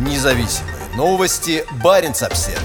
Независимые 0.00 0.74
новости. 0.96 1.62
Барин 1.84 2.12
обсерва 2.12 2.58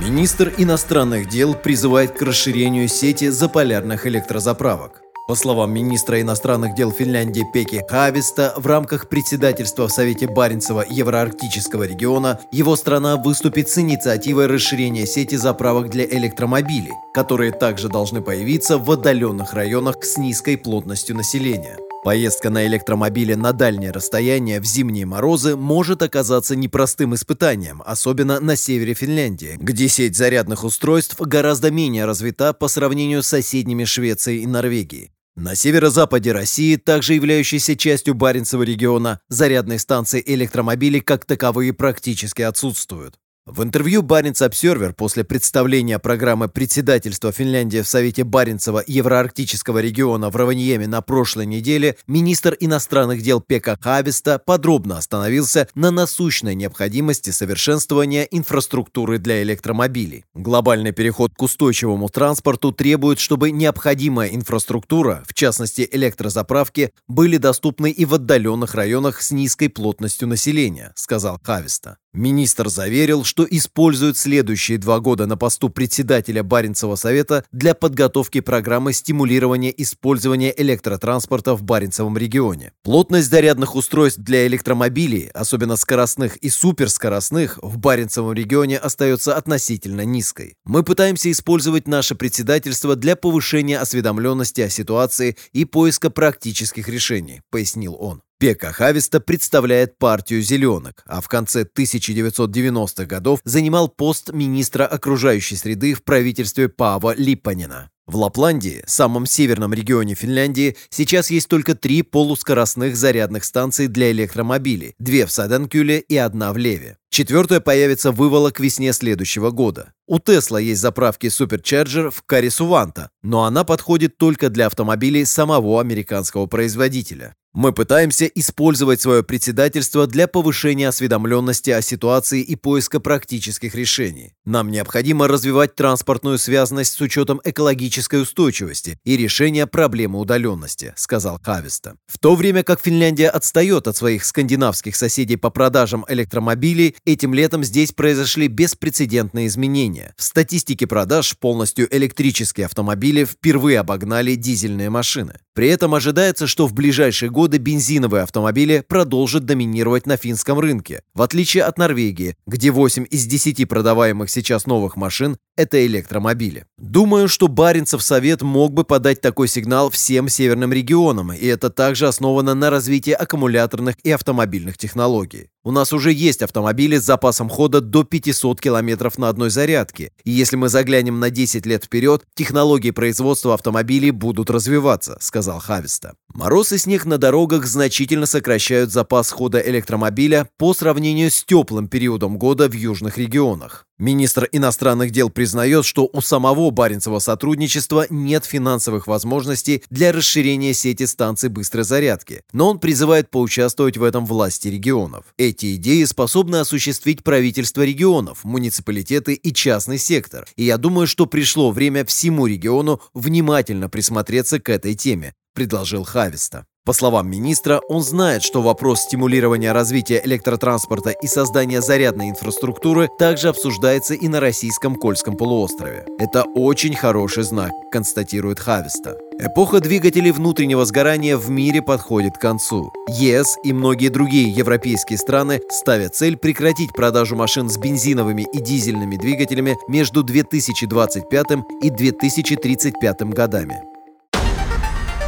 Министр 0.00 0.52
иностранных 0.58 1.28
дел 1.28 1.54
призывает 1.54 2.18
к 2.18 2.22
расширению 2.22 2.88
сети 2.88 3.28
заполярных 3.28 4.08
электрозаправок. 4.08 5.02
По 5.28 5.36
словам 5.36 5.72
министра 5.72 6.20
иностранных 6.20 6.74
дел 6.74 6.90
Финляндии 6.90 7.46
Пеки 7.52 7.84
Хависта, 7.88 8.54
в 8.56 8.66
рамках 8.66 9.08
председательства 9.08 9.86
в 9.86 9.92
Совете 9.92 10.26
Баренцева 10.26 10.84
Евроарктического 10.90 11.84
региона 11.84 12.40
его 12.50 12.74
страна 12.74 13.18
выступит 13.18 13.68
с 13.68 13.78
инициативой 13.78 14.48
расширения 14.48 15.06
сети 15.06 15.36
заправок 15.36 15.90
для 15.90 16.06
электромобилей, 16.06 16.94
которые 17.14 17.52
также 17.52 17.88
должны 17.88 18.20
появиться 18.20 18.78
в 18.78 18.90
отдаленных 18.90 19.52
районах 19.52 20.02
с 20.02 20.16
низкой 20.16 20.56
плотностью 20.56 21.14
населения. 21.14 21.78
Поездка 22.02 22.48
на 22.48 22.66
электромобиле 22.66 23.36
на 23.36 23.52
дальнее 23.52 23.90
расстояние 23.90 24.58
в 24.60 24.64
зимние 24.64 25.04
морозы 25.04 25.54
может 25.54 26.00
оказаться 26.00 26.56
непростым 26.56 27.14
испытанием, 27.14 27.82
особенно 27.84 28.40
на 28.40 28.56
севере 28.56 28.94
Финляндии, 28.94 29.58
где 29.60 29.86
сеть 29.86 30.16
зарядных 30.16 30.64
устройств 30.64 31.20
гораздо 31.20 31.70
менее 31.70 32.06
развита 32.06 32.54
по 32.54 32.68
сравнению 32.68 33.22
с 33.22 33.26
соседними 33.26 33.84
Швецией 33.84 34.44
и 34.44 34.46
Норвегией. 34.46 35.10
На 35.36 35.54
северо-западе 35.54 36.32
России, 36.32 36.76
также 36.76 37.14
являющейся 37.14 37.76
частью 37.76 38.14
Баренцева 38.14 38.62
региона, 38.62 39.20
зарядные 39.28 39.78
станции 39.78 40.22
электромобилей 40.24 41.00
как 41.00 41.26
таковые 41.26 41.74
практически 41.74 42.40
отсутствуют. 42.40 43.18
В 43.46 43.62
интервью 43.62 44.02
Баренц 44.02 44.42
Обсервер 44.42 44.92
после 44.92 45.24
представления 45.24 45.98
программы 45.98 46.48
председательства 46.48 47.32
Финляндии 47.32 47.80
в 47.80 47.88
Совете 47.88 48.22
Баренцева 48.22 48.84
Евроарктического 48.86 49.78
региона 49.78 50.28
в 50.28 50.36
Раваньеме 50.36 50.86
на 50.86 51.00
прошлой 51.00 51.46
неделе 51.46 51.96
министр 52.06 52.54
иностранных 52.60 53.22
дел 53.22 53.40
Пека 53.40 53.78
Хависта 53.80 54.38
подробно 54.38 54.98
остановился 54.98 55.68
на 55.74 55.90
насущной 55.90 56.54
необходимости 56.54 57.30
совершенствования 57.30 58.24
инфраструктуры 58.24 59.18
для 59.18 59.42
электромобилей. 59.42 60.26
Глобальный 60.34 60.92
переход 60.92 61.32
к 61.34 61.40
устойчивому 61.40 62.10
транспорту 62.10 62.72
требует, 62.72 63.18
чтобы 63.18 63.52
необходимая 63.52 64.28
инфраструктура, 64.28 65.24
в 65.26 65.32
частности 65.32 65.88
электрозаправки, 65.90 66.92
были 67.08 67.38
доступны 67.38 67.90
и 67.90 68.04
в 68.04 68.14
отдаленных 68.14 68.74
районах 68.74 69.22
с 69.22 69.30
низкой 69.30 69.68
плотностью 69.68 70.28
населения, 70.28 70.92
сказал 70.94 71.40
Хависта. 71.42 71.96
Министр 72.12 72.68
заверил, 72.68 73.22
что 73.22 73.46
использует 73.48 74.16
следующие 74.16 74.78
два 74.78 74.98
года 74.98 75.26
на 75.26 75.36
посту 75.36 75.68
председателя 75.68 76.42
Баренцева 76.42 76.96
совета 76.96 77.44
для 77.52 77.72
подготовки 77.72 78.40
программы 78.40 78.92
стимулирования 78.92 79.72
использования 79.76 80.52
электротранспорта 80.56 81.54
в 81.54 81.62
Баренцевом 81.62 82.18
регионе. 82.18 82.72
Плотность 82.82 83.30
зарядных 83.30 83.76
устройств 83.76 84.20
для 84.20 84.46
электромобилей, 84.48 85.28
особенно 85.28 85.76
скоростных 85.76 86.36
и 86.38 86.50
суперскоростных, 86.50 87.60
в 87.62 87.78
Баренцевом 87.78 88.32
регионе 88.32 88.78
остается 88.78 89.36
относительно 89.36 90.04
низкой. 90.04 90.56
Мы 90.64 90.82
пытаемся 90.82 91.30
использовать 91.30 91.86
наше 91.86 92.16
председательство 92.16 92.96
для 92.96 93.14
повышения 93.14 93.78
осведомленности 93.78 94.62
о 94.62 94.68
ситуации 94.68 95.36
и 95.52 95.64
поиска 95.64 96.10
практических 96.10 96.88
решений, 96.88 97.42
пояснил 97.50 97.96
он. 97.98 98.22
Пека 98.40 98.72
Хависта 98.72 99.20
представляет 99.20 99.98
партию 99.98 100.40
«Зеленок», 100.40 101.02
а 101.06 101.20
в 101.20 101.28
конце 101.28 101.64
1990-х 101.64 103.04
годов 103.04 103.40
занимал 103.44 103.88
пост 103.88 104.32
министра 104.32 104.86
окружающей 104.86 105.56
среды 105.56 105.92
в 105.92 106.02
правительстве 106.02 106.70
Пава 106.70 107.14
Липпанина. 107.14 107.90
В 108.06 108.16
Лапландии, 108.16 108.82
самом 108.86 109.26
северном 109.26 109.74
регионе 109.74 110.14
Финляндии, 110.14 110.78
сейчас 110.88 111.28
есть 111.30 111.48
только 111.48 111.74
три 111.74 112.00
полускоростных 112.00 112.96
зарядных 112.96 113.44
станции 113.44 113.88
для 113.88 114.10
электромобилей, 114.10 114.94
две 114.98 115.26
в 115.26 115.30
Саденкюле 115.30 115.98
и 115.98 116.16
одна 116.16 116.54
в 116.54 116.56
Леве. 116.56 116.96
Четвертая 117.10 117.58
появится 117.58 118.12
вывола 118.12 118.52
к 118.52 118.60
весне 118.60 118.92
следующего 118.92 119.50
года. 119.50 119.92
У 120.06 120.20
Тесла 120.20 120.60
есть 120.60 120.80
заправки 120.80 121.26
Supercharger 121.26 122.10
в 122.10 122.22
Карисуванта, 122.22 123.10
но 123.22 123.44
она 123.44 123.64
подходит 123.64 124.16
только 124.16 124.48
для 124.48 124.66
автомобилей 124.66 125.24
самого 125.24 125.80
американского 125.80 126.46
производителя. 126.46 127.34
Мы 127.52 127.72
пытаемся 127.72 128.26
использовать 128.26 129.00
свое 129.00 129.24
председательство 129.24 130.06
для 130.06 130.28
повышения 130.28 130.86
осведомленности 130.86 131.70
о 131.70 131.82
ситуации 131.82 132.42
и 132.42 132.54
поиска 132.54 133.00
практических 133.00 133.74
решений. 133.74 134.34
Нам 134.44 134.70
необходимо 134.70 135.26
развивать 135.26 135.74
транспортную 135.74 136.38
связанность 136.38 136.92
с 136.92 137.00
учетом 137.00 137.40
экологической 137.42 138.22
устойчивости 138.22 139.00
и 139.04 139.16
решения 139.16 139.66
проблемы 139.66 140.20
удаленности, 140.20 140.92
сказал 140.94 141.40
Хависта. 141.42 141.96
В 142.06 142.20
то 142.20 142.36
время 142.36 142.62
как 142.62 142.80
Финляндия 142.80 143.28
отстает 143.28 143.88
от 143.88 143.96
своих 143.96 144.24
скандинавских 144.24 144.94
соседей 144.94 145.36
по 145.36 145.50
продажам 145.50 146.04
электромобилей, 146.08 146.94
этим 147.04 147.34
летом 147.34 147.64
здесь 147.64 147.92
произошли 147.92 148.48
беспрецедентные 148.48 149.46
изменения. 149.46 150.14
В 150.16 150.22
статистике 150.22 150.86
продаж 150.86 151.36
полностью 151.38 151.88
электрические 151.94 152.66
автомобили 152.66 153.24
впервые 153.24 153.80
обогнали 153.80 154.34
дизельные 154.34 154.90
машины. 154.90 155.40
При 155.52 155.68
этом 155.68 155.94
ожидается, 155.94 156.46
что 156.46 156.66
в 156.68 156.72
ближайшие 156.72 157.28
годы 157.28 157.58
бензиновые 157.58 158.22
автомобили 158.22 158.84
продолжат 158.86 159.44
доминировать 159.44 160.06
на 160.06 160.16
финском 160.16 160.60
рынке, 160.60 161.02
в 161.12 161.22
отличие 161.22 161.64
от 161.64 161.76
Норвегии, 161.76 162.36
где 162.46 162.70
8 162.70 163.06
из 163.10 163.26
10 163.26 163.68
продаваемых 163.68 164.30
сейчас 164.30 164.66
новых 164.66 164.96
машин– 164.96 165.38
это 165.56 165.84
электромобили. 165.84 166.66
Думаю, 166.78 167.28
что 167.28 167.48
Баренцев 167.48 168.02
совет 168.02 168.42
мог 168.42 168.72
бы 168.72 168.84
подать 168.84 169.20
такой 169.20 169.48
сигнал 169.48 169.90
всем 169.90 170.28
северным 170.28 170.72
регионам, 170.72 171.32
и 171.32 171.46
это 171.46 171.68
также 171.68 172.06
основано 172.06 172.54
на 172.54 172.70
развитии 172.70 173.12
аккумуляторных 173.12 173.96
и 174.04 174.10
автомобильных 174.12 174.78
технологий. 174.78 175.48
У 175.62 175.72
нас 175.72 175.92
уже 175.92 176.10
есть 176.10 176.40
автомобили 176.40 176.96
с 176.96 177.04
запасом 177.04 177.50
хода 177.50 177.82
до 177.82 178.02
500 178.02 178.58
км 178.60 179.12
на 179.18 179.28
одной 179.28 179.50
зарядке, 179.50 180.12
и 180.24 180.30
если 180.30 180.56
мы 180.56 180.70
заглянем 180.70 181.20
на 181.20 181.28
10 181.28 181.66
лет 181.66 181.84
вперед, 181.84 182.24
технологии 182.34 182.92
производства 182.92 183.52
автомобилей 183.52 184.10
будут 184.10 184.48
развиваться, 184.48 185.18
сказал 185.40 185.58
Хависта. 185.58 186.12
Мороз 186.34 186.70
и 186.72 186.76
снег 186.76 187.06
на 187.06 187.16
дорогах 187.16 187.64
значительно 187.64 188.26
сокращают 188.26 188.92
запас 188.92 189.30
хода 189.30 189.58
электромобиля 189.58 190.48
по 190.58 190.74
сравнению 190.74 191.30
с 191.30 191.42
теплым 191.44 191.88
периодом 191.88 192.36
года 192.36 192.68
в 192.68 192.74
южных 192.74 193.16
регионах. 193.16 193.86
Министр 194.00 194.48
иностранных 194.50 195.10
дел 195.10 195.28
признает, 195.28 195.84
что 195.84 196.08
у 196.10 196.22
самого 196.22 196.70
Баренцева 196.70 197.18
сотрудничества 197.18 198.06
нет 198.08 198.46
финансовых 198.46 199.06
возможностей 199.06 199.84
для 199.90 200.10
расширения 200.10 200.72
сети 200.72 201.04
станций 201.04 201.50
быстрой 201.50 201.84
зарядки, 201.84 202.42
но 202.54 202.70
он 202.70 202.78
призывает 202.78 203.28
поучаствовать 203.30 203.98
в 203.98 204.02
этом 204.02 204.24
власти 204.24 204.68
регионов. 204.68 205.26
Эти 205.36 205.76
идеи 205.76 206.04
способны 206.04 206.56
осуществить 206.56 207.22
правительство 207.22 207.82
регионов, 207.82 208.42
муниципалитеты 208.42 209.34
и 209.34 209.52
частный 209.52 209.98
сектор, 209.98 210.48
и 210.56 210.64
я 210.64 210.78
думаю, 210.78 211.06
что 211.06 211.26
пришло 211.26 211.70
время 211.70 212.06
всему 212.06 212.46
региону 212.46 213.02
внимательно 213.12 213.90
присмотреться 213.90 214.60
к 214.60 214.70
этой 214.70 214.94
теме, 214.94 215.34
предложил 215.54 216.04
Хависта. 216.04 216.64
По 216.86 216.94
словам 216.94 217.28
министра, 217.28 217.80
он 217.90 218.02
знает, 218.02 218.42
что 218.42 218.62
вопрос 218.62 219.02
стимулирования 219.02 219.72
развития 219.72 220.22
электротранспорта 220.24 221.10
и 221.10 221.26
создания 221.26 221.82
зарядной 221.82 222.30
инфраструктуры 222.30 223.08
также 223.18 223.48
обсуждается 223.48 224.14
и 224.14 224.28
на 224.28 224.40
российском 224.40 224.96
Кольском 224.96 225.36
полуострове. 225.36 226.06
Это 226.18 226.42
очень 226.54 226.96
хороший 226.96 227.42
знак, 227.42 227.70
констатирует 227.92 228.58
Хависта. 228.60 229.18
Эпоха 229.38 229.80
двигателей 229.80 230.32
внутреннего 230.32 230.84
сгорания 230.86 231.36
в 231.36 231.50
мире 231.50 231.82
подходит 231.82 232.38
к 232.38 232.40
концу. 232.40 232.90
ЕС 233.08 233.56
и 233.62 233.74
многие 233.74 234.08
другие 234.08 234.50
европейские 234.50 235.18
страны 235.18 235.60
ставят 235.70 236.16
цель 236.16 236.38
прекратить 236.38 236.92
продажу 236.94 237.36
машин 237.36 237.68
с 237.68 237.76
бензиновыми 237.76 238.46
и 238.54 238.58
дизельными 238.58 239.16
двигателями 239.16 239.76
между 239.86 240.22
2025 240.22 241.46
и 241.82 241.90
2035 241.90 243.22
годами. 243.34 243.80